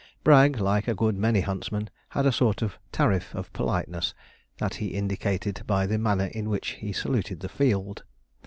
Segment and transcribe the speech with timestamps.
[0.23, 4.15] Bragg, like a good many huntsmen, had a sort of tariff of politeness,
[4.57, 8.03] that he indicated by the manner in which he saluted the field.